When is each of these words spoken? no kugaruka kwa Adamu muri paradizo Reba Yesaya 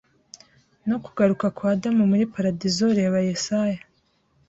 no 0.87 0.97
kugaruka 1.03 1.45
kwa 1.55 1.69
Adamu 1.73 2.03
muri 2.11 2.23
paradizo 2.33 2.85
Reba 2.99 3.19
Yesaya 3.29 3.81